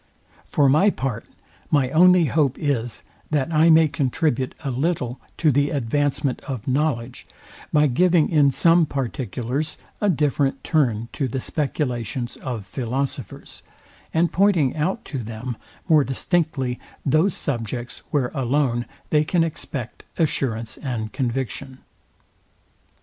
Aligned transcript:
For 0.51 0.67
my 0.67 0.89
part, 0.89 1.27
my 1.69 1.91
only 1.91 2.25
hope 2.25 2.57
is, 2.57 3.03
that 3.29 3.53
I 3.53 3.69
may 3.69 3.87
contribute 3.87 4.55
a 4.63 4.71
little 4.71 5.19
to 5.37 5.51
the 5.51 5.69
advancement 5.69 6.41
of 6.47 6.67
knowledge, 6.67 7.27
by 7.71 7.85
giving 7.85 8.27
in 8.27 8.49
some 8.49 8.87
particulars 8.87 9.77
a 10.01 10.09
different 10.09 10.63
turn 10.63 11.07
to 11.13 11.27
the 11.27 11.39
speculations 11.39 12.35
of 12.37 12.65
philosophers, 12.65 13.61
and 14.11 14.31
pointing 14.33 14.75
out 14.75 15.05
to 15.05 15.19
them 15.19 15.55
more 15.87 16.03
distinctly 16.03 16.79
those 17.05 17.35
subjects, 17.35 18.01
where 18.09 18.31
alone 18.33 18.87
they 19.11 19.23
can 19.23 19.43
expect 19.43 20.03
assurance 20.17 20.77
and 20.77 21.13
conviction. 21.13 21.77